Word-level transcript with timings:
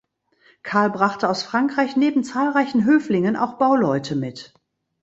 Karl 0.63 0.89
brachte 0.89 1.29
aus 1.29 1.43
Frankreich 1.43 1.95
neben 1.95 2.23
zahlreichen 2.23 2.85
Höflingen 2.85 3.35
auch 3.35 3.59
Bauleute 3.59 4.15
mit. 4.15 4.51